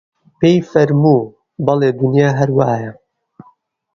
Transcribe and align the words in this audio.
پێی 0.39 0.57
فەرموو: 0.71 1.21
بەڵێ 1.65 1.89
دونیا 1.99 2.29
هەر 2.39 2.49
وایە 2.57 2.91